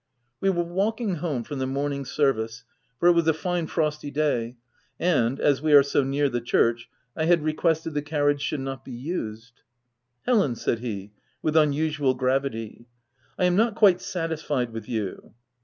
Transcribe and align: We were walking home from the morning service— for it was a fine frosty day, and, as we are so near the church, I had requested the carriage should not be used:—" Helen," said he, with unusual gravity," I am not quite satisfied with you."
We 0.39 0.49
were 0.49 0.63
walking 0.63 1.17
home 1.17 1.43
from 1.43 1.59
the 1.59 1.67
morning 1.67 2.05
service— 2.05 2.63
for 2.99 3.07
it 3.07 3.11
was 3.11 3.27
a 3.27 3.35
fine 3.35 3.67
frosty 3.67 4.09
day, 4.09 4.55
and, 4.99 5.39
as 5.39 5.61
we 5.61 5.73
are 5.73 5.83
so 5.83 6.03
near 6.03 6.27
the 6.27 6.41
church, 6.41 6.89
I 7.15 7.25
had 7.25 7.43
requested 7.43 7.93
the 7.93 8.01
carriage 8.01 8.41
should 8.41 8.61
not 8.61 8.83
be 8.83 8.93
used:—" 8.93 9.61
Helen," 10.25 10.55
said 10.55 10.79
he, 10.79 11.11
with 11.43 11.55
unusual 11.55 12.15
gravity," 12.15 12.87
I 13.37 13.45
am 13.45 13.55
not 13.55 13.75
quite 13.75 14.01
satisfied 14.01 14.73
with 14.73 14.89
you." 14.89 15.35